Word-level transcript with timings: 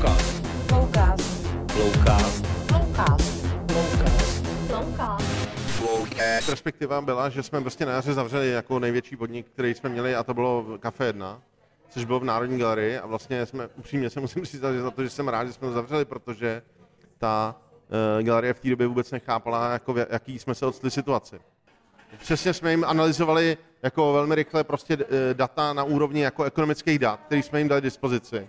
Flowcast. 0.00 0.46
Flowcast. 0.68 1.26
Flowcast. 1.68 2.46
Flowcast. 2.66 4.46
Flowcast. 4.66 5.24
Flowcast. 5.78 6.46
Perspektiva 6.46 7.00
byla, 7.00 7.28
že 7.28 7.42
jsme 7.42 7.60
prostě 7.60 7.86
na 7.86 7.92
jaře 7.92 8.14
zavřeli 8.14 8.50
jako 8.50 8.78
největší 8.78 9.16
podnik, 9.16 9.46
který 9.46 9.74
jsme 9.74 9.90
měli 9.90 10.14
a 10.14 10.22
to 10.22 10.34
bylo 10.34 10.66
Kafe 10.78 11.06
1, 11.06 11.42
což 11.88 12.04
bylo 12.04 12.20
v 12.20 12.24
Národní 12.24 12.58
galerii 12.58 12.98
a 12.98 13.06
vlastně 13.06 13.46
jsme, 13.46 13.66
upřímně 13.66 14.10
se 14.10 14.20
musím 14.20 14.42
přiznat, 14.42 14.72
že 14.72 14.82
za 14.82 14.90
to, 14.90 15.02
že 15.02 15.10
jsem 15.10 15.28
rád, 15.28 15.46
že 15.46 15.52
jsme 15.52 15.68
to 15.68 15.74
zavřeli, 15.74 16.04
protože 16.04 16.62
ta 17.18 17.54
uh, 18.18 18.22
galerie 18.22 18.54
v 18.54 18.60
té 18.60 18.68
době 18.68 18.86
vůbec 18.86 19.10
nechápala, 19.10 19.72
jako 19.72 19.92
v 19.92 20.06
jaký 20.10 20.38
jsme 20.38 20.54
se 20.54 20.66
odstli 20.66 20.90
situaci. 20.90 21.40
Přesně 22.18 22.54
jsme 22.54 22.70
jim 22.70 22.84
analyzovali 22.84 23.56
jako 23.82 24.12
velmi 24.12 24.34
rychle 24.34 24.64
prostě 24.64 24.98
eh, 25.00 25.34
data 25.34 25.72
na 25.72 25.84
úrovni 25.84 26.20
jako 26.20 26.44
ekonomických 26.44 26.98
dat, 26.98 27.20
které 27.26 27.42
jsme 27.42 27.58
jim 27.58 27.68
dali 27.68 27.80
dispozici. 27.80 28.48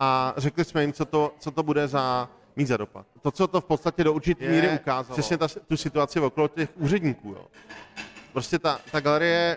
A 0.00 0.34
řekli 0.36 0.64
jsme 0.64 0.80
jim, 0.80 0.92
co 0.92 1.04
to, 1.04 1.34
co 1.38 1.50
to 1.50 1.62
bude 1.62 1.88
za 1.88 2.28
mít 2.56 2.68
za 2.68 2.76
dopad. 2.76 3.06
To, 3.22 3.30
co 3.30 3.46
to 3.46 3.60
v 3.60 3.64
podstatě 3.64 4.04
do 4.04 4.12
určité 4.12 4.48
míry 4.48 4.68
ukázalo, 4.68 5.14
přesně 5.14 5.38
ta, 5.38 5.48
tu 5.48 5.76
situaci 5.76 6.20
okolo 6.20 6.48
těch 6.48 6.68
úředníků. 6.74 7.28
Jo. 7.28 7.46
Prostě 8.32 8.58
ta, 8.58 8.80
ta 8.92 9.00
galerie 9.00 9.56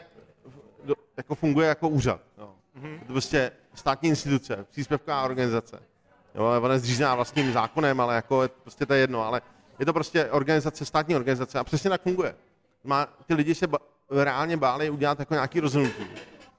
do, 0.83 0.93
jako 1.17 1.35
funguje 1.35 1.67
jako 1.67 1.89
úřad. 1.89 2.21
Jo. 2.37 2.55
Mm-hmm. 2.81 2.99
To 2.99 3.13
prostě 3.13 3.51
státní 3.73 4.09
instituce, 4.09 4.65
příspěvková 4.71 5.23
organizace. 5.23 5.79
Jo, 6.35 6.61
ona 6.61 6.73
je 6.73 6.79
zřízená 6.79 7.15
vlastním 7.15 7.53
zákonem, 7.53 8.01
ale 8.01 8.15
jako 8.15 8.43
je, 8.43 8.49
prostě 8.49 8.85
to 8.85 8.93
je 8.93 8.99
jedno, 8.99 9.25
ale 9.25 9.41
je 9.79 9.85
to 9.85 9.93
prostě 9.93 10.25
organizace, 10.25 10.85
státní 10.85 11.15
organizace 11.15 11.59
a 11.59 11.63
přesně 11.63 11.89
tak 11.89 12.01
funguje. 12.01 12.35
Má, 12.83 13.05
ty 13.05 13.33
lidi 13.33 13.55
se 13.55 13.67
ba, 13.67 13.77
reálně 14.09 14.57
báli 14.57 14.89
udělat 14.89 15.19
jako 15.19 15.33
nějaký 15.33 15.59
rozhodnutí. 15.59 16.07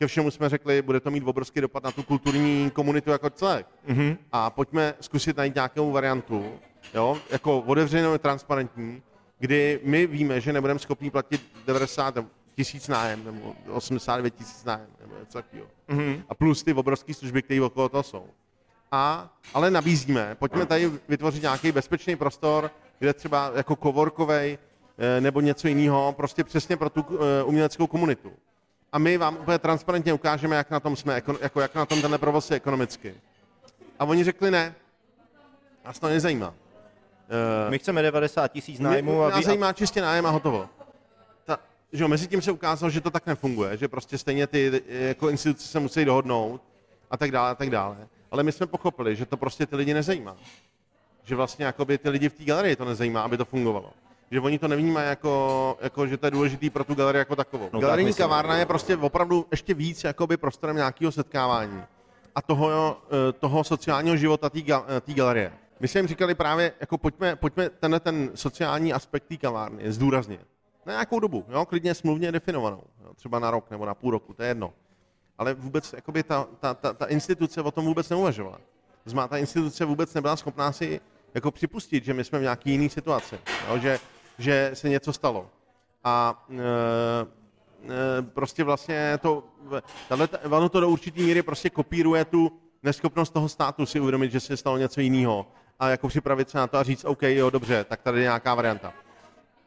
Ke 0.03 0.07
všemu 0.07 0.31
jsme 0.31 0.49
řekli, 0.49 0.83
bude 0.83 1.01
to 1.01 1.11
mít 1.11 1.25
obrovský 1.27 1.61
dopad 1.61 1.83
na 1.85 1.91
tu 1.91 2.03
kulturní 2.03 2.71
komunitu 2.71 3.11
jako 3.11 3.31
celek. 3.31 3.67
Mm-hmm. 3.89 4.17
A 4.33 4.51
pojďme 4.51 4.95
zkusit 5.01 5.37
najít 5.37 5.55
nějakou 5.55 5.93
variantu, 5.93 6.53
jo, 6.95 7.19
jako 7.31 7.59
otevřenou, 7.59 8.19
transparentní, 8.19 9.03
kdy 9.39 9.81
my 9.85 10.07
víme, 10.07 10.41
že 10.41 10.53
nebudeme 10.53 10.79
schopni 10.79 11.11
platit 11.11 11.43
90 11.67 12.19
tisíc 12.55 12.89
nájem, 12.89 13.25
nebo 13.25 13.55
89 13.73 14.35
tisíc 14.35 14.65
nájem, 14.65 14.87
nebo 15.01 15.15
něco 15.21 15.39
takového. 15.39 15.67
Mm-hmm. 15.89 16.23
A 16.29 16.35
plus 16.35 16.63
ty 16.63 16.73
obrovské 16.73 17.15
služby, 17.15 17.43
které 17.43 17.63
okolo 17.63 17.89
toho 17.89 18.03
jsou. 18.03 18.27
A, 18.93 19.33
ale 19.55 19.71
nabízíme, 19.71 20.37
pojďme 20.39 20.67
tady 20.67 20.93
vytvořit 21.09 21.43
nějaký 21.43 21.73
bezpečný 21.73 22.17
prostor, 22.17 22.71
kde 22.99 23.15
třeba 23.15 23.53
jako 23.55 23.77
kovorkovej, 23.77 24.59
nebo 25.21 25.41
něco 25.41 25.69
jiného, 25.69 26.15
prostě 26.17 26.45
přesně 26.45 26.77
pro 26.77 26.91
tu 26.91 27.05
uměleckou 27.45 27.87
komunitu. 27.87 28.33
A 28.93 28.99
my 28.99 29.19
vám 29.19 29.37
úplně 29.37 29.59
transparentně 29.59 30.13
ukážeme, 30.13 30.57
jak 30.57 30.71
na 30.71 30.81
tom 30.81 30.97
jsme, 30.97 31.23
jako 31.41 31.61
jak 31.61 31.75
na 31.75 31.87
tom 31.87 32.03
ten 32.03 32.19
provoz 32.19 32.51
je 32.51 32.57
ekonomicky. 32.57 33.15
A 33.99 34.05
oni 34.05 34.25
řekli 34.25 34.51
ne, 34.51 34.75
nás 35.85 35.99
to 35.99 36.09
nezajímá. 36.09 36.55
My 37.69 37.79
chceme 37.79 38.03
90 38.03 38.49
tisíc 38.49 38.81
nájmu. 38.81 39.23
A 39.23 39.31
nás 39.31 39.45
zajímá 39.45 39.73
čistě 39.73 40.03
nájem 40.03 40.27
a 40.27 40.31
hotovo. 40.31 40.69
Ta, 41.45 41.59
že 41.93 42.09
mezi 42.09 42.29
tím 42.29 42.43
se 42.43 42.53
ukázalo, 42.53 42.91
že 42.91 43.01
to 43.01 43.11
tak 43.11 43.27
nefunguje, 43.27 43.77
že 43.77 43.89
prostě 43.89 44.19
stejně 44.19 44.47
ty 44.47 44.83
jako 44.89 45.29
instituce 45.29 45.69
se 45.69 45.81
musí 45.81 46.05
dohodnout 46.05 46.63
a 47.11 47.17
tak 47.17 47.31
dále 47.31 47.51
a 47.51 47.55
tak 47.55 47.71
dále. 47.71 47.97
Ale 48.31 48.43
my 48.43 48.53
jsme 48.53 48.67
pochopili, 48.67 49.17
že 49.17 49.27
to 49.27 49.37
prostě 49.37 49.67
ty 49.67 49.77
lidi 49.77 49.95
nezajímá. 49.95 50.37
Že 51.25 51.35
vlastně 51.35 51.65
jakoby 51.65 51.99
ty 51.99 52.09
lidi 52.09 52.29
v 52.29 52.33
té 52.33 52.45
galerii 52.45 52.77
to 52.77 52.85
nezajímá, 52.85 53.23
aby 53.23 53.37
to 53.37 53.45
fungovalo 53.45 53.93
že 54.33 54.41
oni 54.41 54.59
to 54.59 54.69
nevnímají 54.69 55.09
jako, 55.09 55.77
jako, 55.81 56.07
že 56.07 56.17
to 56.17 56.27
je 56.27 56.31
důležitý 56.31 56.71
pro 56.71 56.85
tu 56.85 56.95
galerii 56.95 57.19
jako 57.19 57.37
takovou. 57.37 57.71
No, 57.73 57.81
Galerijní 57.81 58.15
kavárna 58.15 58.57
je 58.57 58.67
prostě 58.67 58.97
opravdu 58.97 59.47
ještě 59.51 59.75
víc 59.75 60.05
jakoby 60.05 60.37
prostorem 60.37 60.77
nějakého 60.77 61.13
setkávání 61.13 61.83
a 62.35 62.43
toho, 62.43 62.99
eh, 63.29 63.33
toho 63.33 63.65
sociálního 63.65 64.17
života 64.17 64.51
té 65.01 65.13
galerie. 65.15 65.53
My 65.81 65.89
jsme 65.89 65.99
jim 65.99 66.07
říkali 66.07 66.35
právě, 66.35 66.73
jako 66.81 66.99
pojďme, 66.99 67.37
pojďme 67.37 67.71
tenhle 67.71 68.01
ten 68.01 68.31
sociální 68.35 68.93
aspekt 68.93 69.25
té 69.25 69.37
kavárny 69.37 69.93
zdůraznit. 69.93 70.41
Na 70.87 70.93
nějakou 70.93 71.21
dobu, 71.21 71.45
jo, 71.49 71.67
klidně 71.67 71.95
smluvně 71.95 72.33
definovanou, 72.33 72.83
jo, 73.05 73.15
třeba 73.15 73.39
na 73.39 73.51
rok 73.51 73.71
nebo 73.71 73.87
na 73.87 73.95
půl 73.95 74.11
roku, 74.11 74.35
to 74.35 74.43
je 74.43 74.49
jedno. 74.49 74.73
Ale 75.39 75.55
vůbec 75.55 75.93
jakoby 75.93 76.23
ta, 76.23 76.47
ta, 76.61 76.75
ta, 76.75 76.93
ta 76.93 77.07
instituce 77.07 77.63
o 77.63 77.71
tom 77.71 77.85
vůbec 77.85 78.09
neuvažovala. 78.09 78.59
Zmá 79.05 79.29
ta 79.29 79.37
instituce 79.37 79.85
vůbec 79.85 80.15
nebyla 80.15 80.37
schopná 80.37 80.73
si 80.73 81.01
jako 81.35 81.51
připustit, 81.51 82.05
že 82.05 82.15
my 82.15 82.25
jsme 82.25 82.39
v 82.39 82.43
nějaké 82.43 82.71
jiné 82.71 82.89
situaci. 82.89 83.39
Jo, 83.69 83.79
že 83.79 84.01
že 84.39 84.71
se 84.75 84.89
něco 84.89 85.13
stalo. 85.13 85.51
A 86.05 86.45
e, 86.51 86.55
e, 86.59 88.23
prostě 88.23 88.65
vlastně 88.65 89.19
to, 89.23 89.45
tato, 90.09 90.39
ono 90.51 90.69
to 90.69 90.81
do 90.81 90.89
určitý 90.89 91.23
míry 91.23 91.43
prostě 91.43 91.71
kopíruje 91.71 92.25
tu 92.25 92.53
neschopnost 92.83 93.31
toho 93.31 93.49
státu 93.49 93.87
si 93.87 94.01
uvědomit, 94.01 94.33
že 94.33 94.41
se 94.41 94.57
stalo 94.57 94.79
něco 94.79 95.01
jiného 95.01 95.47
a 95.79 95.89
jako 95.89 96.09
připravit 96.09 96.51
se 96.51 96.59
na 96.59 96.67
to 96.67 96.79
a 96.79 96.83
říct, 96.83 97.05
OK, 97.05 97.23
jo, 97.23 97.51
dobře, 97.51 97.85
tak 97.85 98.03
tady 98.03 98.19
je 98.19 98.23
nějaká 98.23 98.55
varianta. 98.55 98.93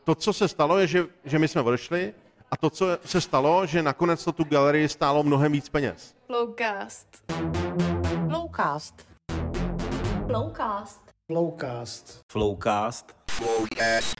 To, 0.03 0.15
co 0.15 0.33
se 0.33 0.47
stalo, 0.47 0.77
je, 0.77 0.87
že, 0.87 1.05
že 1.25 1.39
my 1.39 1.47
jsme 1.47 1.61
odešli 1.61 2.13
a 2.51 2.57
to, 2.57 2.69
co 2.69 2.85
se 3.05 3.21
stalo, 3.21 3.65
že 3.65 3.81
nakonec 3.81 4.23
to 4.23 4.31
tu 4.31 4.43
galerii 4.43 4.89
stálo 4.89 5.23
mnohem 5.23 5.51
víc 5.51 5.69
peněz. 5.69 6.15
Flowcast. 6.25 7.07
Flowcast. 8.29 9.07
Flowcast. 10.27 10.99
Flowcast. 11.27 12.21
Flowcast. 12.31 13.15
Flowcast. 13.31 14.15